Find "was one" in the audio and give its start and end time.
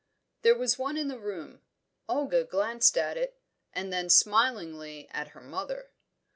0.57-0.97